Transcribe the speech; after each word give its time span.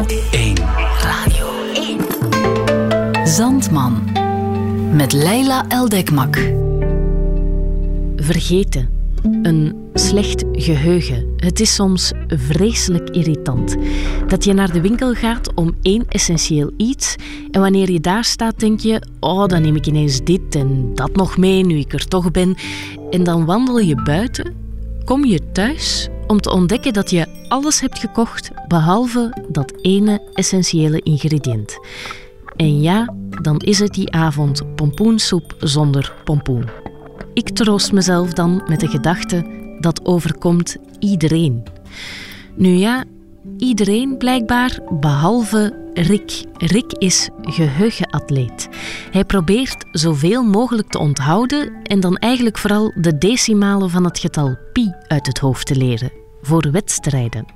Radio 0.00 0.20
1. 0.30 0.56
Radio 1.02 1.48
1. 1.74 3.28
Zandman. 3.28 4.08
Met 4.92 5.12
Leila 5.12 5.64
Eldekmak. 5.68 6.52
Vergeten. 8.16 8.88
Een 9.42 9.90
slecht 9.94 10.44
geheugen. 10.52 11.32
Het 11.36 11.60
is 11.60 11.74
soms 11.74 12.12
vreselijk 12.28 13.10
irritant. 13.10 13.76
Dat 14.26 14.44
je 14.44 14.52
naar 14.52 14.72
de 14.72 14.80
winkel 14.80 15.14
gaat 15.14 15.54
om 15.54 15.76
één 15.82 16.04
essentieel 16.08 16.70
iets 16.76 17.16
en 17.50 17.60
wanneer 17.60 17.90
je 17.90 18.00
daar 18.00 18.24
staat 18.24 18.60
denk 18.60 18.80
je, 18.80 19.02
oh 19.18 19.46
dan 19.46 19.62
neem 19.62 19.76
ik 19.76 19.86
ineens 19.86 20.24
dit 20.24 20.54
en 20.54 20.94
dat 20.94 21.16
nog 21.16 21.36
mee 21.36 21.64
nu 21.64 21.78
ik 21.78 21.92
er 21.92 22.08
toch 22.08 22.30
ben. 22.30 22.54
En 23.10 23.24
dan 23.24 23.44
wandel 23.44 23.78
je 23.78 24.02
buiten, 24.02 24.54
kom 25.10 25.24
je 25.24 25.52
thuis 25.52 26.08
om 26.26 26.40
te 26.40 26.50
ontdekken 26.50 26.92
dat 26.92 27.10
je 27.10 27.44
alles 27.48 27.80
hebt 27.80 27.98
gekocht 27.98 28.50
behalve 28.68 29.44
dat 29.48 29.72
ene 29.82 30.22
essentiële 30.34 31.00
ingrediënt. 31.02 31.78
En 32.56 32.80
ja, 32.80 33.14
dan 33.42 33.58
is 33.58 33.78
het 33.78 33.94
die 33.94 34.12
avond 34.12 34.74
pompoensoep 34.74 35.54
zonder 35.58 36.14
pompoen. 36.24 36.68
Ik 37.34 37.48
troost 37.48 37.92
mezelf 37.92 38.32
dan 38.32 38.62
met 38.66 38.80
de 38.80 38.88
gedachte 38.88 39.44
dat 39.80 40.04
overkomt 40.04 40.76
iedereen. 40.98 41.62
Nu 42.56 42.68
ja, 42.68 43.04
iedereen 43.56 44.16
blijkbaar, 44.18 44.78
behalve 45.00 45.88
Rick. 45.92 46.44
Rick 46.54 46.92
is 46.92 47.28
geheugenatleet. 47.42 48.68
Hij 49.10 49.24
probeert 49.24 49.84
zoveel 49.92 50.42
mogelijk 50.42 50.88
te 50.88 50.98
onthouden 50.98 51.72
en 51.82 52.00
dan 52.00 52.16
eigenlijk 52.16 52.58
vooral 52.58 52.92
de 52.94 53.18
decimalen 53.18 53.90
van 53.90 54.04
het 54.04 54.18
getal 54.18 54.56
pi 54.72 54.92
uit 55.08 55.26
het 55.26 55.38
hoofd 55.38 55.66
te 55.66 55.76
leren 55.76 56.12
voor 56.42 56.70
wedstrijden. 56.70 57.46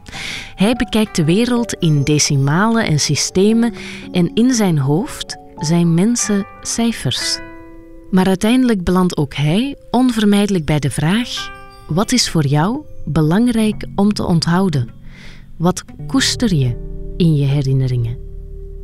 Hij 0.55 0.75
bekijkt 0.75 1.17
de 1.17 1.25
wereld 1.25 1.73
in 1.73 2.05
decimalen 2.05 2.87
en 2.87 3.01
systemen 3.01 3.75
en 4.13 4.35
in 4.35 4.55
zijn 4.55 4.79
hoofd 4.79 5.37
zijn 5.57 5.95
mensen 5.95 6.47
cijfers. 6.63 7.39
Maar 8.11 8.27
uiteindelijk 8.27 8.85
belandt 8.85 9.17
ook 9.17 9.35
hij 9.35 9.77
onvermijdelijk 9.91 10.65
bij 10.65 10.79
de 10.79 10.91
vraag: 10.91 11.51
wat 11.87 12.13
is 12.13 12.31
voor 12.31 12.47
jou 12.47 12.85
belangrijk 13.05 13.87
om 13.95 14.13
te 14.13 14.27
onthouden? 14.27 15.03
Wat 15.57 15.85
koester 16.07 16.55
je 16.55 16.77
in 17.17 17.37
je 17.37 17.47
herinneringen? 17.47 18.19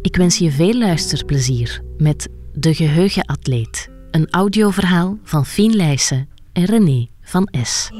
Ik 0.02 0.16
wens 0.16 0.38
je 0.38 0.50
veel 0.50 0.78
luisterplezier 0.78 1.82
met 1.96 2.28
De 2.52 2.74
Geheugenatleet, 2.74 3.88
een 4.10 4.30
audioverhaal 4.30 5.18
van 5.22 5.46
Fien 5.46 5.76
Leijsen 5.76 6.28
en 6.52 6.64
René 6.64 7.06
van 7.20 7.48
S. 7.62 7.90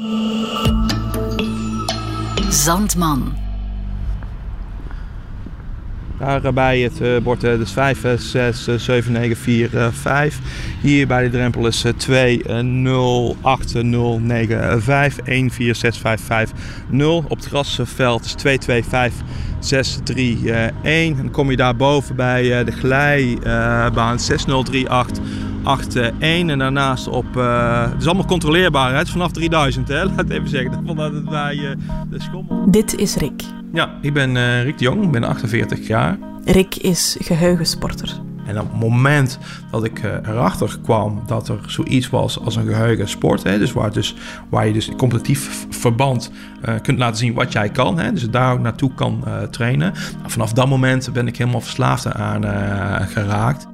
Zandman. 2.49 3.33
Daar 6.21 6.53
bij 6.53 6.79
het 6.79 7.01
uh, 7.01 7.17
bord 7.17 7.43
uh, 7.43 7.57
dus 7.57 7.71
5, 7.71 8.05
6, 8.17 8.67
7, 8.77 9.11
9, 9.11 9.37
4, 9.37 9.69
5. 9.91 10.39
Hier 10.81 11.07
bij 11.07 11.23
de 11.23 11.29
drempel 11.29 11.67
is 11.67 11.85
2, 11.97 12.43
0, 12.63 13.35
8, 13.41 13.83
0, 13.83 14.19
9, 14.19 14.81
5, 14.81 15.17
1, 15.17 15.49
4, 15.49 15.75
6, 15.75 15.97
5, 15.97 16.21
5, 16.21 16.51
0. 16.89 17.17
Op 17.27 17.37
het 17.37 17.45
grasveld 17.45 18.25
is 18.25 18.33
2, 18.33 18.57
2, 18.57 18.83
5, 18.83 19.13
6, 19.59 19.99
3, 20.03 20.39
uh, 20.43 20.63
1. 20.63 20.71
En 20.83 21.15
dan 21.15 21.31
kom 21.31 21.49
je 21.49 21.57
daarboven 21.57 22.15
bij 22.15 22.63
de 22.63 22.71
glijbaan 22.71 24.19
6, 24.19 24.45
0, 24.45 24.63
3, 24.63 24.89
8, 24.89 25.19
8, 25.63 25.95
1. 26.19 26.49
En 26.49 26.59
daarnaast 26.59 27.07
op, 27.07 27.37
uh, 27.37 27.81
het 27.91 28.01
is 28.01 28.05
allemaal 28.05 28.25
controleerbaar, 28.25 28.91
hè? 28.91 28.97
het 28.97 29.07
is 29.07 29.11
vanaf 29.11 29.31
3000, 29.31 29.87
hè? 29.87 30.05
laat 30.15 30.29
even 30.29 30.49
zeggen. 30.49 30.83
Vandaar 30.85 31.11
dat 31.11 31.29
wij 31.29 31.55
uh, 31.55 31.69
de 32.09 32.21
schommel. 32.21 32.71
Dit 32.71 32.95
is 32.95 33.15
Rick. 33.15 33.60
Ja, 33.73 33.97
ik 34.01 34.13
ben 34.13 34.35
uh, 34.35 34.63
Rick 34.63 34.77
de 34.77 34.83
Jong, 34.83 35.03
ik 35.03 35.11
ben 35.11 35.23
48 35.23 35.87
jaar. 35.87 36.17
Rick 36.45 36.75
is 36.75 37.17
geheugensporter. 37.19 38.21
En 38.45 38.59
op 38.59 38.71
het 38.71 38.79
moment 38.79 39.37
dat 39.71 39.83
ik 39.83 40.03
uh, 40.03 40.11
erachter 40.11 40.79
kwam 40.83 41.23
dat 41.27 41.47
er 41.47 41.59
zoiets 41.67 42.09
was 42.09 42.39
als 42.39 42.55
een 42.55 42.65
geheugensport, 42.65 43.43
hè, 43.43 43.57
dus 43.57 43.71
waar, 43.71 43.93
dus, 43.93 44.15
waar 44.49 44.67
je 44.67 44.73
dus 44.73 44.87
in 44.87 44.97
competitief 44.97 45.67
verband 45.69 46.31
uh, 46.65 46.75
kunt 46.81 46.97
laten 46.97 47.17
zien 47.17 47.33
wat 47.33 47.51
jij 47.51 47.69
kan, 47.69 47.99
hè, 47.99 48.13
dus 48.13 48.29
daar 48.29 48.53
ook 48.53 48.59
naartoe 48.59 48.93
kan 48.93 49.23
uh, 49.27 49.41
trainen. 49.41 49.93
Vanaf 50.25 50.53
dat 50.53 50.67
moment 50.67 51.13
ben 51.13 51.27
ik 51.27 51.37
helemaal 51.37 51.61
verslaafd 51.61 52.13
aan 52.13 52.43
geraakt. 53.07 53.67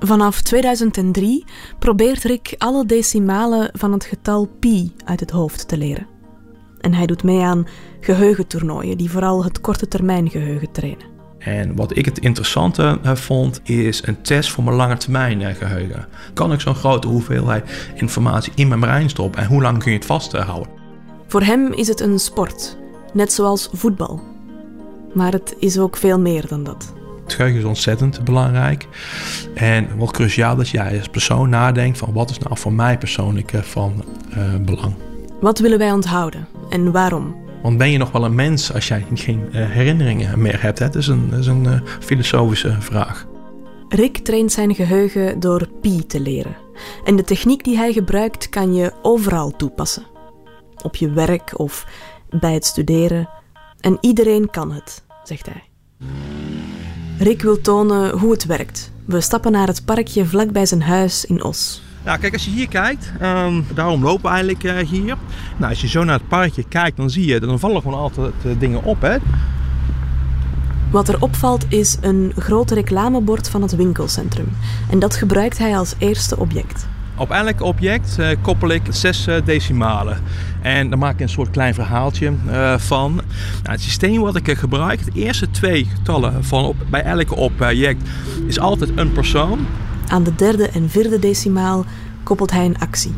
Vanaf 0.00 0.42
2003 0.42 1.44
probeert 1.78 2.22
Rick 2.22 2.54
alle 2.58 2.86
decimalen 2.86 3.70
van 3.72 3.92
het 3.92 4.04
getal 4.04 4.48
pi 4.58 4.92
uit 5.04 5.20
het 5.20 5.30
hoofd 5.30 5.68
te 5.68 5.76
leren. 5.76 6.11
En 6.82 6.94
hij 6.94 7.06
doet 7.06 7.22
mee 7.22 7.40
aan 7.40 7.66
geheugentoernooien 8.00 8.96
die 8.96 9.10
vooral 9.10 9.44
het 9.44 9.60
korte 9.60 9.88
termijn 9.88 10.30
geheugen 10.30 10.72
trainen. 10.72 11.10
En 11.38 11.76
wat 11.76 11.96
ik 11.96 12.04
het 12.04 12.18
interessante 12.18 12.98
vond, 13.02 13.60
is 13.64 14.06
een 14.06 14.22
test 14.22 14.50
voor 14.50 14.64
mijn 14.64 14.76
lange 14.76 14.96
termijn 14.96 15.54
geheugen. 15.54 16.06
Kan 16.34 16.52
ik 16.52 16.60
zo'n 16.60 16.74
grote 16.74 17.08
hoeveelheid 17.08 17.90
informatie 17.94 18.52
in 18.54 18.68
mijn 18.68 18.80
brein 18.80 19.08
stoppen 19.08 19.42
en 19.42 19.48
hoe 19.48 19.62
lang 19.62 19.78
kun 19.78 19.90
je 19.92 19.96
het 19.96 20.06
vasthouden? 20.06 20.72
Voor 21.26 21.42
hem 21.42 21.72
is 21.72 21.88
het 21.88 22.00
een 22.00 22.18
sport, 22.18 22.76
net 23.12 23.32
zoals 23.32 23.68
voetbal. 23.72 24.22
Maar 25.14 25.32
het 25.32 25.56
is 25.58 25.78
ook 25.78 25.96
veel 25.96 26.20
meer 26.20 26.46
dan 26.48 26.64
dat. 26.64 26.92
Het 27.22 27.32
geheugen 27.32 27.60
is 27.60 27.66
ontzettend 27.66 28.24
belangrijk. 28.24 28.88
En 29.54 29.88
wat 29.96 30.10
cruciaal 30.10 30.56
dat 30.56 30.68
jij 30.68 30.98
als 30.98 31.08
persoon 31.08 31.48
nadenkt 31.48 31.98
van 31.98 32.12
wat 32.12 32.30
is 32.30 32.38
nou 32.38 32.58
voor 32.58 32.72
mij 32.72 32.98
persoonlijk 32.98 33.52
van 33.62 34.04
uh, 34.36 34.54
belang. 34.64 34.94
Wat 35.42 35.58
willen 35.58 35.78
wij 35.78 35.92
onthouden 35.92 36.48
en 36.68 36.92
waarom? 36.92 37.36
Want 37.62 37.78
ben 37.78 37.90
je 37.90 37.98
nog 37.98 38.12
wel 38.12 38.24
een 38.24 38.34
mens 38.34 38.72
als 38.72 38.88
jij 38.88 39.06
geen 39.14 39.48
uh, 39.52 39.70
herinneringen 39.70 40.40
meer 40.40 40.62
hebt? 40.62 40.78
Hè? 40.78 40.86
Dat 40.86 40.94
is 40.94 41.06
een, 41.06 41.30
dat 41.30 41.38
is 41.38 41.46
een 41.46 41.64
uh, 41.64 41.80
filosofische 42.00 42.76
vraag. 42.80 43.26
Rick 43.88 44.18
traint 44.18 44.52
zijn 44.52 44.74
geheugen 44.74 45.40
door 45.40 45.68
pi 45.80 46.06
te 46.06 46.20
leren. 46.20 46.56
En 47.04 47.16
de 47.16 47.24
techniek 47.24 47.64
die 47.64 47.76
hij 47.76 47.92
gebruikt 47.92 48.48
kan 48.48 48.74
je 48.74 48.92
overal 49.02 49.56
toepassen. 49.56 50.06
Op 50.82 50.96
je 50.96 51.10
werk 51.10 51.58
of 51.58 51.86
bij 52.30 52.54
het 52.54 52.64
studeren. 52.64 53.28
En 53.80 53.98
iedereen 54.00 54.50
kan 54.50 54.72
het, 54.72 55.04
zegt 55.24 55.46
hij. 55.46 55.62
Rick 57.18 57.42
wil 57.42 57.60
tonen 57.60 58.18
hoe 58.18 58.32
het 58.32 58.46
werkt. 58.46 58.92
We 59.06 59.20
stappen 59.20 59.52
naar 59.52 59.66
het 59.66 59.84
parkje 59.84 60.26
vlakbij 60.26 60.66
zijn 60.66 60.82
huis 60.82 61.24
in 61.24 61.44
Os. 61.44 61.82
Nou, 62.04 62.18
kijk, 62.18 62.32
als 62.32 62.44
je 62.44 62.50
hier 62.50 62.68
kijkt, 62.68 63.12
um, 63.22 63.66
daarom 63.74 64.02
lopen 64.02 64.22
we 64.22 64.28
eigenlijk 64.28 64.62
uh, 64.64 64.78
hier. 64.78 65.16
Nou, 65.56 65.70
als 65.70 65.80
je 65.80 65.88
zo 65.88 66.04
naar 66.04 66.18
het 66.18 66.28
parkje 66.28 66.64
kijkt, 66.68 66.96
dan 66.96 67.10
zie 67.10 67.26
je, 67.26 67.40
dan 67.40 67.58
vallen 67.58 67.82
gewoon 67.82 67.98
altijd 67.98 68.32
uh, 68.46 68.52
dingen 68.58 68.84
op, 68.84 69.00
hè. 69.00 69.16
Wat 70.90 71.08
er 71.08 71.22
opvalt 71.22 71.64
is 71.68 71.96
een 72.00 72.32
groot 72.36 72.70
reclamebord 72.70 73.48
van 73.48 73.62
het 73.62 73.76
winkelcentrum. 73.76 74.48
En 74.90 74.98
dat 74.98 75.16
gebruikt 75.16 75.58
hij 75.58 75.76
als 75.76 75.94
eerste 75.98 76.38
object. 76.38 76.86
Op 77.16 77.30
elk 77.30 77.60
object 77.60 78.16
uh, 78.20 78.28
koppel 78.40 78.68
ik 78.68 78.82
zes 78.88 79.28
uh, 79.28 79.36
decimalen. 79.44 80.20
En 80.60 80.88
daar 80.90 80.98
maak 80.98 81.14
ik 81.14 81.20
een 81.20 81.28
soort 81.28 81.50
klein 81.50 81.74
verhaaltje 81.74 82.32
uh, 82.46 82.78
van. 82.78 83.14
Nou, 83.14 83.24
het 83.62 83.80
systeem 83.80 84.20
wat 84.20 84.36
ik 84.36 84.58
gebruik, 84.58 85.04
de 85.04 85.20
eerste 85.20 85.50
twee 85.50 85.84
getallen 85.96 86.44
van 86.44 86.64
op, 86.64 86.76
bij 86.90 87.02
elk 87.02 87.36
object, 87.36 88.08
is 88.46 88.58
altijd 88.58 88.90
een 88.94 89.12
persoon. 89.12 89.66
Aan 90.12 90.22
de 90.22 90.34
derde 90.34 90.68
en 90.68 90.90
vierde 90.90 91.18
decimaal 91.18 91.84
koppelt 92.22 92.50
hij 92.50 92.64
een 92.64 92.78
actie. 92.78 93.14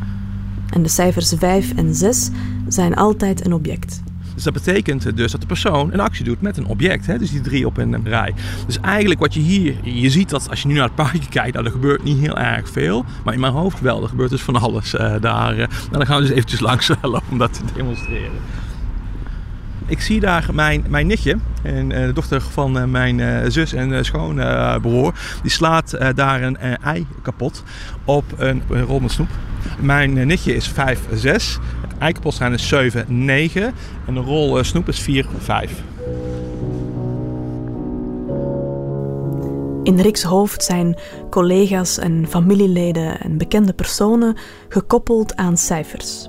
En 0.71 0.83
de 0.83 0.89
cijfers 0.89 1.33
5 1.39 1.73
en 1.77 1.95
6 1.95 2.31
zijn 2.69 2.95
altijd 2.95 3.45
een 3.45 3.53
object. 3.53 4.03
Dus 4.35 4.43
dat 4.43 4.53
betekent 4.53 5.17
dus 5.17 5.33
dat 5.33 5.41
de 5.41 5.47
persoon 5.47 5.93
een 5.93 6.01
actie 6.01 6.25
doet 6.25 6.41
met 6.41 6.57
een 6.57 6.67
object. 6.67 7.07
Hè? 7.07 7.19
Dus 7.19 7.31
die 7.31 7.41
drie 7.41 7.67
op 7.67 7.77
een 7.77 8.05
rij. 8.05 8.35
Dus 8.67 8.81
eigenlijk 8.81 9.21
wat 9.21 9.35
je 9.35 9.41
hier, 9.41 9.75
je 9.83 10.11
ziet 10.11 10.31
dat 10.31 10.51
als 10.51 10.63
je 10.63 10.69
nu 10.69 10.75
naar 10.75 10.85
het 10.85 10.95
parkje 10.95 11.29
kijkt, 11.29 11.53
nou, 11.53 11.67
er 11.67 11.73
gebeurt 11.73 12.05
niet 12.05 12.19
heel 12.19 12.39
erg 12.39 12.69
veel. 12.69 13.05
Maar 13.25 13.35
in 13.35 13.41
mijn 13.41 13.53
hoofd 13.53 13.81
wel, 13.81 14.03
er 14.03 14.09
gebeurt 14.09 14.31
dus 14.31 14.43
van 14.43 14.57
alles 14.57 14.95
uh, 14.95 15.15
daar. 15.21 15.53
Uh, 15.53 15.59
nou, 15.59 15.69
dan 15.91 16.07
gaan 16.07 16.17
we 16.17 16.27
dus 16.27 16.37
eventjes 16.37 16.61
langs 16.71 16.89
lopen 17.03 17.31
om 17.31 17.39
dat 17.39 17.53
te 17.53 17.61
demonstreren. 17.75 18.39
Ik 19.87 20.01
zie 20.01 20.21
daar 20.21 20.49
mijn, 20.53 20.85
mijn 20.89 21.07
nichtje, 21.07 21.37
en, 21.63 21.91
uh, 21.91 22.07
de 22.07 22.13
dochter 22.13 22.41
van 22.41 22.77
uh, 22.77 22.85
mijn 22.85 23.19
uh, 23.19 23.39
zus 23.49 23.73
en 23.73 24.05
schoonbroer. 24.05 25.15
die 25.43 25.51
slaat 25.51 25.99
daar 26.15 26.43
een 26.43 26.57
ei 26.81 27.07
kapot 27.23 27.63
op 28.05 28.25
een, 28.37 28.63
een 28.71 28.85
rol 28.85 29.01
met 29.01 29.11
snoep. 29.11 29.29
Mijn 29.79 30.27
nichtje 30.27 30.55
is 30.55 30.69
5, 30.69 31.01
6. 31.13 31.59
Het 31.81 31.99
ei 31.99 32.13
kapot 32.13 32.35
zijn 32.35 32.53
is 32.53 32.69
7, 32.69 33.25
9. 33.25 33.75
En 34.07 34.15
de 34.15 34.21
rol 34.21 34.65
snoep 34.65 34.89
is 34.89 35.01
4, 35.01 35.27
5. 35.39 35.83
In 39.83 40.01
Riks 40.01 40.23
hoofd 40.23 40.65
zijn 40.65 40.99
collega's 41.31 41.99
en 41.99 42.27
familieleden 42.29 43.21
en 43.21 43.39
bekende 43.39 43.73
personen 43.73 44.37
gekoppeld 44.69 45.37
aan 45.37 45.57
cijfers. 45.57 46.27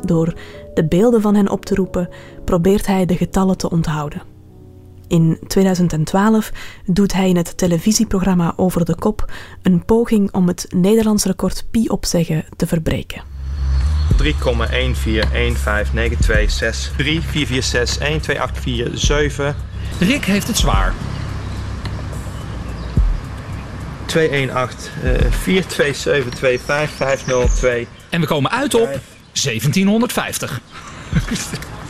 Door 0.00 0.34
de 0.74 0.86
beelden 0.88 1.20
van 1.20 1.34
hen 1.34 1.50
op 1.50 1.64
te 1.64 1.74
roepen, 1.74 2.08
probeert 2.46 2.86
hij 2.86 3.06
de 3.06 3.16
getallen 3.16 3.56
te 3.56 3.70
onthouden. 3.70 4.22
In 5.08 5.38
2012 5.46 6.52
doet 6.86 7.12
hij 7.12 7.28
in 7.28 7.36
het 7.36 7.58
televisieprogramma 7.58 8.52
Over 8.56 8.84
de 8.84 8.94
Kop 8.94 9.32
een 9.62 9.84
poging 9.84 10.32
om 10.32 10.48
het 10.48 10.66
Nederlands 10.74 11.24
record 11.24 11.66
pi 11.70 11.88
opzeggen 11.88 12.44
te 12.56 12.66
verbreken. 12.66 13.22
3,1415926 14.22 14.26
3, 16.96 17.20
446, 17.20 17.98
1, 17.98 18.20
2, 18.20 18.40
8, 18.40 18.58
4, 18.58 18.90
7. 18.94 19.56
Rick 19.98 20.24
heeft 20.24 20.46
het 20.46 20.56
zwaar. 20.56 20.94
218 24.06 24.90
4272 25.30 26.60
5502. 26.64 27.86
En 28.08 28.20
we 28.20 28.26
komen 28.26 28.50
uit 28.50 28.74
op 28.74 29.00
1750. 29.32 30.60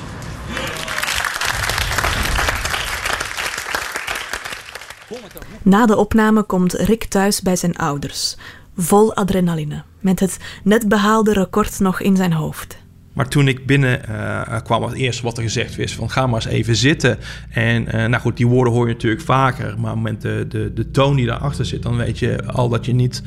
Na 5.63 5.87
de 5.87 5.97
opname 5.97 6.43
komt 6.43 6.73
Rick 6.73 7.05
thuis 7.05 7.43
bij 7.43 7.57
zijn 7.57 7.77
ouders, 7.77 8.37
vol 8.77 9.15
adrenaline, 9.15 9.83
met 10.01 10.21
het 10.21 10.39
net 10.65 10.89
behaalde 10.89 11.33
record 11.33 11.81
nog 11.81 12.01
in 12.01 12.17
zijn 12.17 12.33
hoofd. 12.33 12.85
Maar 13.13 13.29
toen 13.29 13.49
ik 13.49 13.67
binnen 13.67 14.01
uh, 14.09 14.61
kwam, 14.65 14.83
het 14.83 14.95
eerste 14.95 15.23
wat 15.23 15.37
er 15.37 15.43
gezegd 15.43 15.77
was: 15.77 15.95
van 15.95 16.11
ga 16.11 16.27
maar 16.27 16.35
eens 16.35 16.53
even 16.53 16.77
zitten. 16.77 17.19
En 17.51 17.83
uh, 17.83 17.93
nou 17.93 18.17
goed, 18.17 18.37
die 18.37 18.47
woorden 18.47 18.73
hoor 18.73 18.87
je 18.87 18.93
natuurlijk 18.93 19.23
vaker. 19.23 19.81
Maar 19.81 19.93
op 19.93 20.05
het 20.05 20.21
de, 20.21 20.45
de, 20.49 20.73
de 20.73 20.91
toon 20.91 21.17
die 21.17 21.27
daarachter 21.27 21.65
zit, 21.65 21.83
dan 21.83 21.97
weet 21.97 22.19
je 22.19 22.47
al 22.47 22.69
dat 22.69 22.87
je 22.87 22.95
niet 22.95 23.23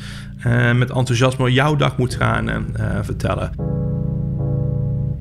met 0.74 0.90
enthousiasme 0.90 1.52
jouw 1.52 1.76
dag 1.76 1.98
moet 1.98 2.16
gaan 2.16 2.76
vertellen. 3.02 3.69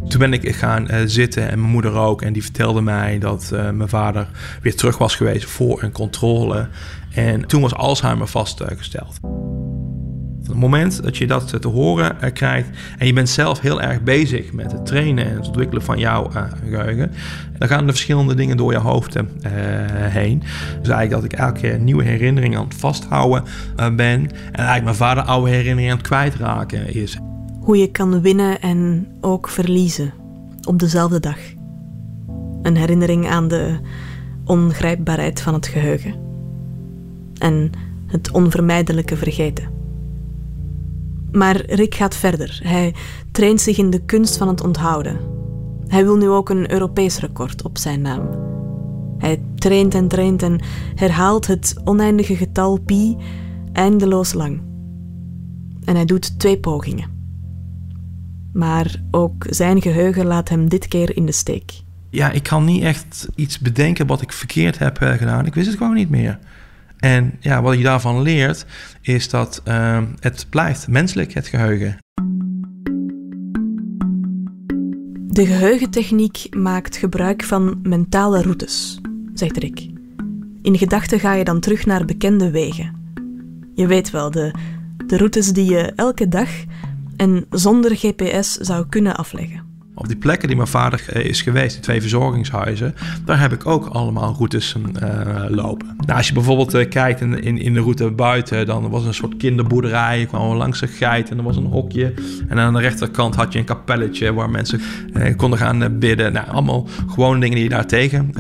Toen 0.08 0.20
ben 0.20 0.32
ik 0.32 0.54
gaan 0.54 0.88
zitten 1.06 1.50
en 1.50 1.58
mijn 1.60 1.72
moeder 1.72 1.94
ook. 1.94 2.22
En 2.22 2.32
die 2.32 2.42
vertelde 2.42 2.80
mij 2.80 3.18
dat 3.18 3.50
mijn 3.52 3.88
vader 3.88 4.28
weer 4.62 4.76
terug 4.76 4.98
was 4.98 5.16
geweest 5.16 5.44
voor 5.44 5.82
een 5.82 5.92
controle. 5.92 6.68
En 7.14 7.46
toen 7.46 7.60
was 7.60 7.74
Alzheimer 7.74 8.26
vastgesteld. 8.26 9.18
Op 10.48 10.54
het 10.54 10.62
moment 10.62 11.02
dat 11.02 11.16
je 11.16 11.26
dat 11.26 11.60
te 11.60 11.68
horen 11.68 12.20
eh, 12.20 12.32
krijgt 12.32 12.68
en 12.98 13.06
je 13.06 13.12
bent 13.12 13.28
zelf 13.28 13.60
heel 13.60 13.82
erg 13.82 14.02
bezig 14.02 14.52
met 14.52 14.72
het 14.72 14.86
trainen 14.86 15.26
en 15.26 15.36
het 15.36 15.46
ontwikkelen 15.46 15.82
van 15.82 15.98
jouw 15.98 16.30
geheugen, 16.64 17.12
dan 17.58 17.68
gaan 17.68 17.80
er 17.80 17.88
verschillende 17.88 18.34
dingen 18.34 18.56
door 18.56 18.72
je 18.72 18.78
hoofd 18.78 19.16
heen. 20.08 20.38
Dus 20.80 20.88
eigenlijk 20.88 21.10
dat 21.10 21.24
ik 21.24 21.32
elke 21.32 21.68
nieuwe 21.68 22.04
herinneringen 22.04 22.58
aan 22.58 22.64
het 22.64 22.74
vasthouden 22.74 23.44
ben 23.76 23.96
en 23.96 24.30
eigenlijk 24.52 24.84
mijn 24.84 24.96
vader 24.96 25.22
oude 25.22 25.50
herinneringen 25.50 25.92
aan 25.92 25.98
het 25.98 26.06
kwijtraken 26.06 26.94
is. 26.94 27.18
Hoe 27.68 27.78
je 27.78 27.90
kan 27.90 28.20
winnen 28.20 28.60
en 28.60 29.08
ook 29.20 29.48
verliezen 29.48 30.12
op 30.68 30.78
dezelfde 30.78 31.20
dag. 31.20 31.38
Een 32.62 32.76
herinnering 32.76 33.28
aan 33.28 33.48
de 33.48 33.78
ongrijpbaarheid 34.44 35.40
van 35.40 35.54
het 35.54 35.66
geheugen 35.66 36.14
en 37.38 37.70
het 38.06 38.32
onvermijdelijke 38.32 39.16
vergeten. 39.16 39.68
Maar 41.32 41.64
Rick 41.66 41.94
gaat 41.94 42.14
verder. 42.14 42.60
Hij 42.62 42.94
traint 43.32 43.60
zich 43.60 43.78
in 43.78 43.90
de 43.90 44.04
kunst 44.04 44.36
van 44.36 44.48
het 44.48 44.62
onthouden. 44.62 45.18
Hij 45.86 46.04
wil 46.04 46.16
nu 46.16 46.28
ook 46.28 46.48
een 46.48 46.72
Europees 46.72 47.18
record 47.18 47.62
op 47.62 47.78
zijn 47.78 48.00
naam. 48.00 48.28
Hij 49.18 49.42
traint 49.54 49.94
en 49.94 50.08
traint 50.08 50.42
en 50.42 50.60
herhaalt 50.94 51.46
het 51.46 51.80
oneindige 51.84 52.36
getal 52.36 52.80
pi 52.80 53.16
eindeloos 53.72 54.32
lang. 54.32 54.60
En 55.84 55.94
hij 55.94 56.04
doet 56.04 56.38
twee 56.38 56.58
pogingen. 56.58 57.17
Maar 58.58 58.94
ook 59.10 59.46
zijn 59.48 59.82
geheugen 59.82 60.26
laat 60.26 60.48
hem 60.48 60.68
dit 60.68 60.88
keer 60.88 61.16
in 61.16 61.26
de 61.26 61.32
steek. 61.32 61.72
Ja, 62.10 62.30
ik 62.30 62.42
kan 62.42 62.64
niet 62.64 62.82
echt 62.82 63.28
iets 63.34 63.58
bedenken 63.58 64.06
wat 64.06 64.22
ik 64.22 64.32
verkeerd 64.32 64.78
heb 64.78 65.00
eh, 65.00 65.12
gedaan. 65.12 65.46
Ik 65.46 65.54
wist 65.54 65.66
het 65.66 65.76
gewoon 65.76 65.94
niet 65.94 66.10
meer. 66.10 66.38
En 66.96 67.36
ja, 67.40 67.62
wat 67.62 67.76
je 67.76 67.82
daarvan 67.82 68.22
leert, 68.22 68.66
is 69.00 69.28
dat 69.28 69.62
uh, 69.68 70.02
het 70.20 70.46
blijft 70.50 70.88
menselijk, 70.88 71.32
het 71.32 71.46
geheugen. 71.46 71.96
De 75.26 75.46
geheugentechniek 75.46 76.46
maakt 76.56 76.96
gebruik 76.96 77.44
van 77.44 77.78
mentale 77.82 78.42
routes, 78.42 79.00
zegt 79.34 79.56
Rick. 79.56 79.90
In 80.62 80.78
gedachten 80.78 81.20
ga 81.20 81.34
je 81.34 81.44
dan 81.44 81.60
terug 81.60 81.86
naar 81.86 82.04
bekende 82.04 82.50
wegen. 82.50 82.94
Je 83.74 83.86
weet 83.86 84.10
wel, 84.10 84.30
de, 84.30 84.54
de 85.06 85.16
routes 85.16 85.52
die 85.52 85.70
je 85.70 85.92
elke 85.96 86.28
dag 86.28 86.48
en 87.18 87.46
zonder 87.50 87.96
GPS 87.96 88.52
zou 88.52 88.86
kunnen 88.88 89.16
afleggen. 89.16 89.68
Op 89.98 90.08
die 90.08 90.16
plekken 90.16 90.48
die 90.48 90.56
mijn 90.56 90.68
vader 90.68 91.04
eh, 91.08 91.24
is 91.24 91.42
geweest, 91.42 91.72
die 91.72 91.82
twee 91.82 92.00
verzorgingshuizen, 92.00 92.94
daar 93.24 93.40
heb 93.40 93.52
ik 93.52 93.66
ook 93.66 93.86
allemaal 93.86 94.34
routes 94.34 94.74
uh, 95.02 95.44
lopen. 95.48 95.86
Nou, 95.96 96.18
als 96.18 96.28
je 96.28 96.32
bijvoorbeeld 96.32 96.74
uh, 96.74 96.88
kijkt 96.88 97.20
in, 97.20 97.58
in, 97.58 97.74
de 97.74 97.80
route 97.80 98.10
buiten, 98.10 98.66
dan 98.66 98.90
was 98.90 99.04
een 99.04 99.14
soort 99.14 99.36
kinderboerderij. 99.36 100.18
Je 100.18 100.26
kwam 100.26 100.56
langs 100.56 100.80
een 100.80 100.88
geit 100.88 101.30
en 101.30 101.38
er 101.38 101.44
was 101.44 101.56
een 101.56 101.66
hokje. 101.66 102.14
En 102.48 102.58
aan 102.58 102.72
de 102.72 102.80
rechterkant 102.80 103.34
had 103.34 103.52
je 103.52 103.58
een 103.58 103.64
kapelletje 103.64 104.32
waar 104.32 104.50
mensen 104.50 104.80
konden 105.36 105.58
gaan 105.58 105.98
bidden. 105.98 106.32
Nou, 106.32 106.48
allemaal 106.48 106.88
gewone 107.08 107.40
dingen 107.40 107.54
die 107.54 107.64
je 107.64 107.70
daar 107.70 107.86
tegen 107.86 108.32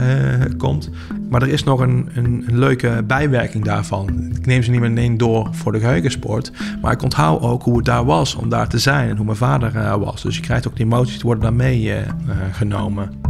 komt. 0.56 0.90
Maar 1.28 1.42
er 1.42 1.48
is 1.48 1.64
nog 1.64 1.80
een, 1.80 2.08
een, 2.14 2.44
leuke 2.46 3.04
bijwerking 3.06 3.64
daarvan. 3.64 4.30
Ik 4.34 4.46
neem 4.46 4.62
ze 4.62 4.70
niet 4.70 4.80
meteen 4.80 5.16
door 5.16 5.48
voor 5.52 5.72
de 5.72 5.80
geheugensport. 5.80 6.52
Maar 6.82 6.92
ik 6.92 7.02
onthoud 7.02 7.42
ook 7.42 7.62
hoe 7.62 7.76
het 7.76 7.84
daar 7.84 8.04
was 8.04 8.34
om 8.34 8.48
daar 8.48 8.68
te 8.68 8.78
zijn 8.78 9.08
en 9.08 9.16
hoe 9.16 9.24
mijn 9.24 9.36
vader 9.36 9.98
was. 9.98 10.22
Dus 10.22 10.36
je 10.36 10.42
krijgt 10.42 10.68
ook 10.68 10.76
die 10.76 10.84
emoties, 10.84 11.14
die 11.14 11.24
worden 11.24 11.56
meegenomen. 11.56 13.27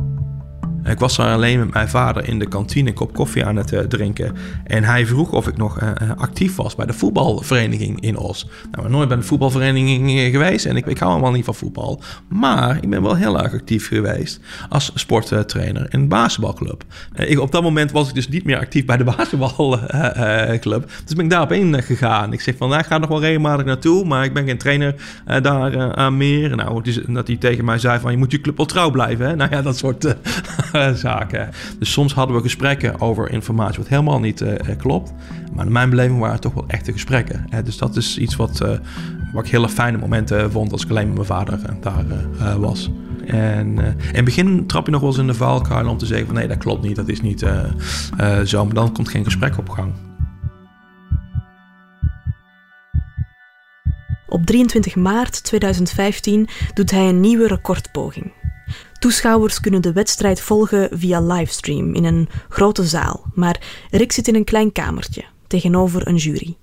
Ik 0.90 0.98
was 0.98 1.16
daar 1.16 1.32
alleen 1.32 1.58
met 1.58 1.72
mijn 1.72 1.88
vader 1.88 2.28
in 2.28 2.38
de 2.38 2.48
kantine 2.48 2.88
een 2.88 2.94
kop 2.94 3.14
koffie 3.14 3.44
aan 3.44 3.56
het 3.56 3.72
uh, 3.72 3.80
drinken. 3.80 4.36
En 4.64 4.84
hij 4.84 5.06
vroeg 5.06 5.32
of 5.32 5.48
ik 5.48 5.56
nog 5.56 5.82
uh, 5.82 5.90
actief 6.16 6.56
was 6.56 6.74
bij 6.74 6.86
de 6.86 6.92
voetbalvereniging 6.92 8.00
in 8.00 8.16
Os. 8.16 8.46
Nou, 8.70 8.82
ben 8.82 8.90
nooit 8.90 9.08
bij 9.08 9.16
een 9.16 9.24
voetbalvereniging 9.24 10.10
geweest 10.30 10.66
en 10.66 10.76
ik, 10.76 10.86
ik 10.86 10.98
hou 10.98 11.10
helemaal 11.10 11.32
niet 11.32 11.44
van 11.44 11.54
voetbal. 11.54 12.02
Maar 12.28 12.76
ik 12.80 12.90
ben 12.90 13.02
wel 13.02 13.16
heel 13.16 13.42
erg 13.42 13.52
actief 13.52 13.88
geweest 13.88 14.40
als 14.68 14.90
sporttrainer 14.94 15.86
in 15.90 16.00
een 16.00 16.08
basketbalclub. 16.08 16.84
Op 17.38 17.52
dat 17.52 17.62
moment 17.62 17.92
was 17.92 18.08
ik 18.08 18.14
dus 18.14 18.28
niet 18.28 18.44
meer 18.44 18.58
actief 18.58 18.84
bij 18.84 18.96
de 18.96 19.04
basketbalclub. 19.04 20.90
dus 21.04 21.14
ben 21.14 21.24
ik 21.24 21.30
daarop 21.30 21.52
gegaan. 21.72 22.32
Ik 22.32 22.40
zeg 22.40 22.56
van, 22.56 22.68
nou, 22.68 22.80
ik 22.80 22.86
ga 22.86 22.98
nog 22.98 23.08
wel 23.08 23.20
regelmatig 23.20 23.66
naartoe, 23.66 24.04
maar 24.04 24.24
ik 24.24 24.34
ben 24.34 24.46
geen 24.46 24.58
trainer 24.58 24.94
daar 25.42 25.94
aan 25.94 26.16
meer. 26.16 26.56
Nou, 26.56 26.82
dat 27.06 27.26
hij 27.26 27.36
tegen 27.36 27.64
mij 27.64 27.78
zei 27.78 27.98
van, 27.98 28.10
je 28.10 28.18
moet 28.18 28.32
je 28.32 28.40
club 28.40 28.56
wel 28.56 28.66
trouw 28.66 28.90
blijven. 28.90 29.26
Hè? 29.26 29.36
Nou 29.36 29.50
ja, 29.50 29.62
dat 29.62 29.76
soort 29.76 30.16
zaken. 30.94 31.48
Dus 31.78 31.92
soms 31.92 32.14
hadden 32.14 32.36
we 32.36 32.42
gesprekken 32.42 33.00
over 33.00 33.30
informatie 33.30 33.78
wat 33.78 33.88
helemaal 33.88 34.20
niet 34.20 34.40
uh, 34.40 34.52
klopt. 34.78 35.12
Maar 35.54 35.66
in 35.66 35.72
mijn 35.72 35.90
beleving 35.90 36.18
waren 36.18 36.32
het 36.32 36.42
toch 36.42 36.54
wel 36.54 36.64
echte 36.66 36.92
gesprekken. 36.92 37.44
Dus 37.64 37.78
dat 37.78 37.96
is 37.96 38.18
iets 38.18 38.36
wat, 38.36 38.58
wat 39.32 39.44
ik 39.44 39.50
hele 39.50 39.68
fijne 39.68 39.98
momenten 39.98 40.52
vond 40.52 40.72
als 40.72 40.84
ik 40.84 40.90
alleen 40.90 41.06
met 41.06 41.14
mijn 41.14 41.26
vader 41.26 41.58
daar 41.80 42.04
was. 42.60 42.90
En 43.26 43.78
in 43.78 43.96
het 44.12 44.24
begin 44.24 44.66
trap 44.66 44.84
je 44.86 44.92
nog 44.92 45.00
wel 45.00 45.10
eens 45.10 45.18
in 45.18 45.26
de 45.26 45.34
valkuil 45.34 45.88
om 45.88 45.98
te 45.98 46.06
zeggen 46.06 46.26
van 46.26 46.34
nee, 46.34 46.48
dat 46.48 46.58
klopt 46.58 46.82
niet, 46.82 46.96
dat 46.96 47.08
is 47.08 47.20
niet 47.20 47.46
zo. 48.44 48.64
Maar 48.64 48.74
dan 48.74 48.92
komt 48.92 49.08
geen 49.08 49.24
gesprek 49.24 49.58
op 49.58 49.68
gang. 49.68 49.92
Op 54.28 54.46
23 54.46 54.96
maart 54.96 55.44
2015 55.44 56.48
doet 56.74 56.90
hij 56.90 57.08
een 57.08 57.20
nieuwe 57.20 57.46
recordpoging. 57.46 58.32
Toeschouwers 58.98 59.60
kunnen 59.60 59.82
de 59.82 59.92
wedstrijd 59.92 60.40
volgen 60.40 60.88
via 60.92 61.20
livestream 61.20 61.94
in 61.94 62.04
een 62.04 62.28
grote 62.48 62.84
zaal, 62.84 63.22
maar 63.34 63.60
Rick 63.90 64.12
zit 64.12 64.28
in 64.28 64.34
een 64.34 64.44
klein 64.44 64.72
kamertje 64.72 65.24
tegenover 65.46 66.08
een 66.08 66.16
jury. 66.16 66.56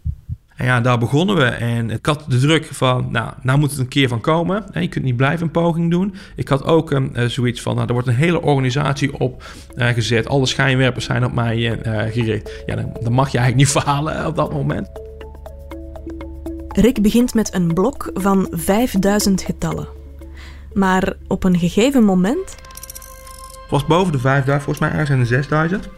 En 0.56 0.66
ja, 0.66 0.82
daar 0.82 0.98
begonnen 0.98 1.36
we 1.36 1.44
en 1.44 1.90
ik 1.90 2.06
had 2.06 2.26
de 2.28 2.40
druk 2.40 2.66
van, 2.66 3.08
nou, 3.12 3.34
nou 3.42 3.60
moet 3.60 3.72
het 3.72 3.80
een 3.80 3.88
keer 3.88 4.08
van 4.08 4.22
komen. 4.22 4.66
Je 4.74 4.88
kunt 4.88 5.06
niet 5.06 5.18
blijven 5.18 5.46
een 5.46 5.52
poging 5.52 5.92
doen. 5.92 6.16
Ik 6.36 6.48
had 6.48 6.64
ook 6.64 6.92
um, 6.92 7.12
zoiets 7.28 7.62
van, 7.62 7.76
nou, 7.76 7.88
er 7.88 7.94
wordt 7.94 8.08
een 8.08 8.16
hele 8.16 8.42
organisatie 8.42 9.20
op 9.20 9.44
uh, 9.76 9.88
gezet. 9.88 10.28
Alle 10.28 10.46
schijnwerpers 10.46 11.06
zijn 11.06 11.26
op 11.26 11.34
mij 11.34 11.58
uh, 11.58 12.12
gericht. 12.12 12.64
Ja, 12.66 12.76
dan, 12.76 12.92
dan, 13.02 13.14
mag 13.14 13.32
je 13.32 13.38
eigenlijk 13.38 13.68
niet 13.68 13.78
falen 13.84 14.28
op 14.28 14.36
dat 14.36 14.54
moment. 14.54 14.90
Rick 16.68 17.02
begint 17.02 17.34
met 17.34 17.54
een 17.54 17.74
blok 17.74 18.10
van 18.14 18.48
5000 18.52 19.42
getallen. 19.42 19.95
Maar 20.76 21.14
op 21.28 21.44
een 21.44 21.60
gegeven 21.60 22.04
moment. 22.04 22.56
Het 23.62 23.70
was 23.70 23.86
boven 23.86 24.12
de 24.12 24.20
5000, 24.20 24.64
volgens 24.64 24.90
mij 24.90 25.00
ergens 25.00 25.30
de 25.30 25.36
6000. 25.36 25.90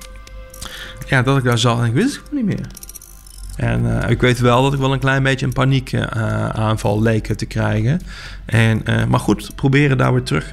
Ja, 1.08 1.22
dat 1.22 1.38
ik 1.38 1.44
daar 1.44 1.58
zat 1.58 1.80
en 1.80 1.86
ik 1.86 1.94
wist 1.94 2.16
het 2.16 2.24
gewoon 2.28 2.46
niet 2.46 2.58
meer. 2.58 2.68
En 3.56 3.86
uh, 3.86 4.10
ik 4.10 4.22
weet 4.22 4.40
wel 4.40 4.64
dat 4.64 4.74
ik 4.74 4.80
wel 4.80 4.94
een 4.94 5.00
klein 5.00 5.24
beetje 5.24 5.46
een 5.46 5.54
paniekaanval 5.54 6.96
uh, 6.96 7.02
leek 7.02 7.26
te 7.26 7.46
krijgen. 7.46 8.02
En, 8.46 8.84
maar 9.10 9.20
goed, 9.20 9.56
proberen 9.56 9.98
daar 9.98 10.14
weer 10.14 10.24
terug 10.24 10.50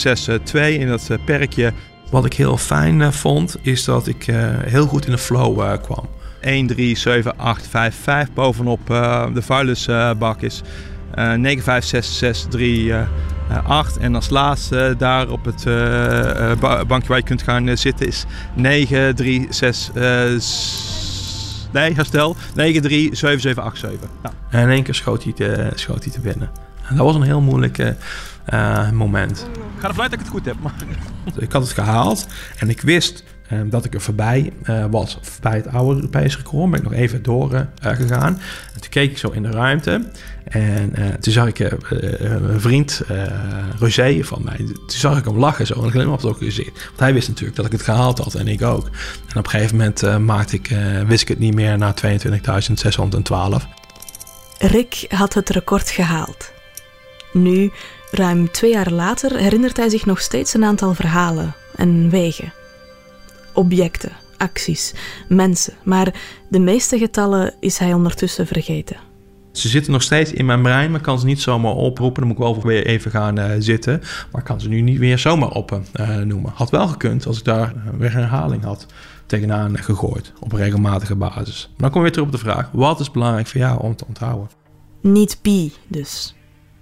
in 0.80 0.88
dat 0.88 1.08
uh, 1.10 1.16
perkje. 1.24 1.72
Wat 2.10 2.24
ik 2.24 2.32
heel 2.32 2.56
fijn 2.56 3.00
uh, 3.00 3.10
vond, 3.10 3.56
is 3.62 3.84
dat 3.84 4.06
ik 4.06 4.26
heel 4.64 4.86
goed 4.86 5.06
in 5.06 5.12
de 5.12 5.18
flow 5.18 5.82
kwam. 5.82 6.08
1, 6.40 6.66
3, 6.66 6.96
7, 6.96 7.38
8, 7.38 7.66
5, 7.66 7.96
5 8.02 8.28
bovenop 8.34 8.86
de 9.34 9.42
vuilnisbak 9.42 10.42
is 10.42 10.62
Uh, 11.18 11.32
9, 11.32 11.62
5, 11.62 11.84
6, 11.84 12.18
6, 12.18 12.46
3, 12.48 12.92
8. 13.66 13.96
En 13.96 14.14
als 14.14 14.30
laatste 14.30 14.94
daar 14.98 15.28
op 15.28 15.44
het 15.44 15.64
bankje 16.88 17.08
waar 17.08 17.18
je 17.18 17.22
kunt 17.22 17.42
gaan 17.42 17.76
zitten 17.76 18.06
is 18.06 18.24
9, 18.54 19.14
3, 19.14 19.46
6, 19.50 19.90
Nee, 21.76 21.94
herstel. 21.94 22.36
9, 22.54 22.82
3, 22.82 23.14
7, 23.14 23.40
7, 23.40 23.62
8, 23.62 23.78
7. 23.78 23.98
Ja. 24.22 24.32
En 24.50 24.62
in 24.62 24.68
één 24.68 24.82
keer 24.82 24.94
schoot 24.94 25.22
hij 25.24 25.32
te, 25.32 25.70
schoot 25.74 26.04
hij 26.04 26.12
te 26.12 26.20
binnen. 26.20 26.50
En 26.88 26.96
dat 26.96 27.04
was 27.04 27.14
een 27.14 27.22
heel 27.22 27.40
moeilijk 27.40 27.78
uh, 27.78 28.90
moment. 28.90 29.46
Ik 29.52 29.80
ga 29.80 29.88
ervan 29.88 30.02
uit 30.02 30.10
dat 30.10 30.20
ik 30.20 30.26
het 30.26 30.34
goed 30.34 30.44
heb. 30.44 30.56
Maar... 30.60 30.72
ik 31.38 31.52
had 31.52 31.62
het 31.62 31.72
gehaald 31.72 32.26
en 32.58 32.68
ik 32.70 32.80
wist 32.80 33.24
um, 33.52 33.70
dat 33.70 33.84
ik 33.84 33.94
er 33.94 34.00
voorbij 34.00 34.52
uh, 34.64 34.84
was. 34.90 35.18
Bij 35.40 35.54
het 35.54 35.68
oude 35.68 35.94
Europese 35.94 36.36
record 36.36 36.70
ben 36.70 36.78
ik 36.80 36.84
nog 36.84 36.98
even 36.98 37.22
doorgegaan. 37.22 37.70
Uh, 37.84 37.92
gegaan. 37.92 38.40
en 38.74 38.80
toen 38.80 38.90
keek 38.90 39.10
ik 39.10 39.18
zo 39.18 39.30
in 39.30 39.42
de 39.42 39.50
ruimte. 39.50 40.04
En 40.44 40.94
toen 41.20 41.32
zag 41.32 41.46
ik 41.46 41.58
een 41.58 42.60
vriend, 42.60 43.02
Roger 43.78 44.24
van 44.24 44.42
mij, 44.44 44.56
toen 44.56 44.76
zag 44.86 45.18
ik 45.18 45.24
hem 45.24 45.38
lachen 45.38 45.66
zo. 45.66 45.74
En 45.74 45.84
een 45.84 45.90
glimlach 45.90 46.24
op 46.24 46.36
zijn 46.38 46.50
gezicht. 46.50 46.84
Want 46.86 47.00
hij 47.00 47.12
wist 47.12 47.28
natuurlijk 47.28 47.56
dat 47.56 47.66
ik 47.66 47.72
het 47.72 47.82
gehaald 47.82 48.18
had 48.18 48.34
en 48.34 48.48
ik 48.48 48.62
ook. 48.62 48.86
En 49.28 49.38
op 49.38 49.44
een 49.44 49.50
gegeven 49.50 49.76
moment 49.76 50.20
maakte 50.20 50.56
ik, 50.56 50.76
wist 51.06 51.22
ik 51.22 51.28
het 51.28 51.38
niet 51.38 51.54
meer 51.54 51.78
na 51.78 51.94
22.612. 53.60 53.66
Rick 54.58 55.04
had 55.08 55.34
het 55.34 55.50
record 55.50 55.90
gehaald. 55.90 56.52
Nu, 57.32 57.70
ruim 58.10 58.50
twee 58.50 58.70
jaar 58.70 58.90
later, 58.90 59.36
herinnert 59.36 59.76
hij 59.76 59.88
zich 59.88 60.06
nog 60.06 60.20
steeds 60.20 60.54
een 60.54 60.64
aantal 60.64 60.94
verhalen 60.94 61.54
en 61.76 62.10
wegen. 62.10 62.52
Objecten, 63.56 64.12
acties, 64.36 64.94
mensen, 65.28 65.74
maar 65.82 66.14
de 66.48 66.58
meeste 66.58 66.98
getallen 66.98 67.54
is 67.60 67.78
hij 67.78 67.92
ondertussen 67.94 68.46
vergeten. 68.46 68.96
Ze 69.52 69.68
zitten 69.68 69.92
nog 69.92 70.02
steeds 70.02 70.32
in 70.32 70.46
mijn 70.46 70.62
brein, 70.62 70.90
maar 70.90 71.00
kan 71.00 71.18
ze 71.18 71.26
niet 71.26 71.40
zomaar 71.40 71.72
oproepen. 71.72 72.20
Dan 72.20 72.28
moet 72.28 72.38
ik 72.38 72.42
wel 72.42 72.62
weer 72.62 72.86
even 72.86 73.10
gaan 73.10 73.38
uh, 73.38 73.50
zitten. 73.58 74.00
Maar 74.32 74.40
ik 74.40 74.46
kan 74.46 74.60
ze 74.60 74.68
nu 74.68 74.80
niet 74.80 74.98
weer 74.98 75.18
zomaar 75.18 75.50
opnoemen. 75.50 75.88
Uh, 76.00 76.16
noemen. 76.16 76.52
Had 76.54 76.70
wel 76.70 76.88
gekund 76.88 77.26
als 77.26 77.38
ik 77.38 77.44
daar 77.44 77.74
weer 77.98 78.14
een 78.14 78.20
herhaling 78.20 78.62
had 78.62 78.86
tegenaan 79.26 79.78
gegooid. 79.78 80.32
Op 80.40 80.52
een 80.52 80.58
regelmatige 80.58 81.14
basis. 81.14 81.66
Maar 81.68 81.76
dan 81.76 81.90
kom 81.90 81.98
je 81.98 82.02
weer 82.02 82.12
terug 82.12 82.26
op 82.26 82.32
de 82.32 82.38
vraag: 82.38 82.70
wat 82.72 83.00
is 83.00 83.10
belangrijk 83.10 83.46
voor 83.46 83.60
jou 83.60 83.80
om 83.80 83.96
te 83.96 84.04
onthouden? 84.08 84.48
Niet 85.00 85.38
pi, 85.42 85.72
dus 85.88 86.34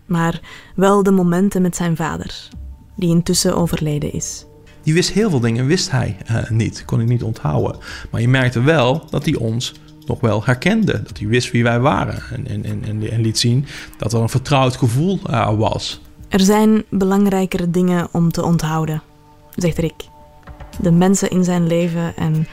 maar 0.07 0.41
wel 0.75 1.03
de 1.03 1.11
momenten 1.11 1.63
met 1.63 1.77
zijn 1.77 1.97
vader, 1.97 2.49
die 2.97 3.09
intussen 3.09 3.57
overleden 3.57 4.13
is. 4.13 4.47
Die 4.85 4.95
wist 4.95 5.11
heel 5.11 5.31
veel 5.31 5.41
dingen, 5.41 5.67
wist 5.67 5.91
hij 5.91 6.17
uh, 6.31 6.51
niet, 6.51 6.85
kon 6.85 7.01
ik 7.01 7.09
niet 7.09 7.23
onthouden. 7.23 7.77
Maar 8.11 8.21
je 8.21 8.29
merkte 8.29 8.61
wel 8.61 9.07
dat 9.11 9.25
hij 9.25 9.35
ons 9.35 9.75
nog 10.07 10.21
wel 10.21 10.45
herkende. 10.45 11.03
Dat 11.03 11.19
hij 11.19 11.29
wist 11.29 11.51
wie 11.51 11.63
wij 11.63 11.81
waren 11.81 12.23
en, 12.31 12.65
en, 12.65 12.85
en, 12.85 13.11
en 13.11 13.21
liet 13.21 13.39
zien 13.39 13.67
dat 13.99 14.13
er 14.13 14.21
een 14.21 14.29
vertrouwd 14.29 14.77
gevoel 14.77 15.21
uh, 15.31 15.59
was. 15.59 16.01
Er 16.29 16.41
zijn 16.41 16.85
belangrijkere 16.91 17.71
dingen 17.71 18.09
om 18.13 18.31
te 18.33 18.45
onthouden, 18.45 19.03
zegt 19.57 19.79
Rick. 19.79 20.09
De 20.81 20.91
mensen 20.91 21.31
in 21.31 21.45
zijn 21.45 21.67
leven 21.67 22.17
en 22.17 22.47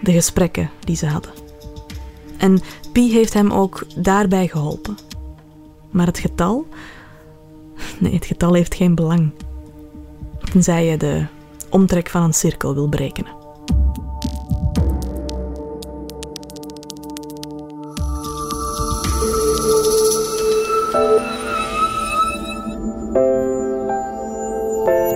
de 0.00 0.12
gesprekken 0.12 0.70
die 0.80 0.96
ze 0.96 1.06
hadden. 1.06 1.32
En 2.38 2.60
Pi 2.92 3.12
heeft 3.12 3.34
hem 3.34 3.52
ook 3.52 3.86
daarbij 3.96 4.48
geholpen. 4.48 4.96
Maar 5.90 6.06
het 6.06 6.18
getal? 6.18 6.66
Nee, 7.98 8.14
het 8.14 8.26
getal 8.26 8.54
heeft 8.54 8.74
geen 8.74 8.94
belang. 8.94 9.30
Tenzij 10.52 10.86
je 10.86 10.96
de 10.96 11.26
omtrek 11.72 12.08
van 12.08 12.22
een 12.22 12.34
cirkel 12.34 12.74
wil 12.74 12.88
berekenen. 12.88 13.40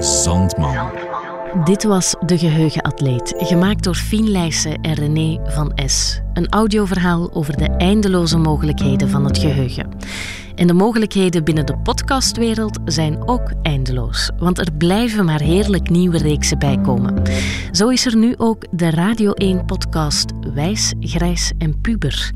Zandman. 0.01 0.91
Dit 1.65 1.85
was 1.85 2.15
De 2.27 2.39
Geheugenatleet, 2.39 3.35
gemaakt 3.37 3.85
door 3.85 3.95
Fien 3.95 4.31
Leijsen 4.31 4.81
en 4.81 4.95
René 4.95 5.41
van 5.45 5.73
S. 5.87 6.21
Een 6.33 6.49
audioverhaal 6.49 7.31
over 7.33 7.57
de 7.57 7.69
eindeloze 7.71 8.39
mogelijkheden 8.39 9.09
van 9.09 9.25
het 9.25 9.39
geheugen. 9.39 9.89
En 10.57 10.67
de 10.67 10.73
mogelijkheden 10.73 11.45
binnen 11.45 11.67
de 11.67 11.79
podcastwereld 11.79 12.79
zijn 12.85 13.29
ook 13.29 13.53
eindeloos, 13.63 14.31
want 14.39 14.59
er 14.59 14.73
blijven 14.79 15.25
maar 15.25 15.41
heerlijk 15.41 15.91
nieuwe 15.91 16.19
reeksen 16.19 16.59
bijkomen. 16.59 17.23
Zo 17.73 17.89
is 17.89 18.07
er 18.07 18.17
nu 18.17 18.35
ook 18.37 18.65
de 18.71 18.91
Radio 18.91 19.33
1-podcast 19.45 20.31
Wijs, 20.55 20.95
Grijs 21.01 21.53
en 21.59 21.81
Puber. 21.81 22.33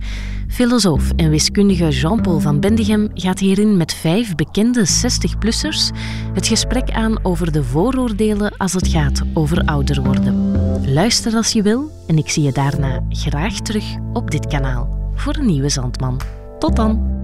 Filosoof 0.49 1.11
en 1.17 1.31
wiskundige 1.31 1.89
Jean-Paul 1.89 2.41
van 2.41 2.61
Bendigem 2.61 3.09
gaat 3.15 3.39
hierin 3.39 3.77
met 3.77 3.95
vijf 3.95 4.35
bekende 4.35 4.87
60-plussers 4.89 5.97
het 6.35 6.47
gesprek 6.47 6.91
aan 6.91 7.25
over 7.25 7.53
de 7.53 7.65
vooroordelen 7.65 8.57
als 8.57 8.73
het 8.73 8.89
gaat 8.89 9.23
over 9.35 9.65
ouder 9.65 10.03
worden. 10.03 10.55
Luister 10.93 11.35
als 11.35 11.53
je 11.53 11.63
wil 11.63 11.91
en 12.07 12.19
ik 12.19 12.31
zie 12.31 12.43
je 12.43 12.53
daarna 12.53 13.01
graag 13.09 13.55
terug 13.55 13.85
op 14.13 14.31
dit 14.31 14.47
kanaal 14.47 15.13
voor 15.15 15.37
een 15.37 15.47
nieuwe 15.47 15.69
Zandman. 15.69 16.21
Tot 16.59 16.77
dan! 16.77 17.20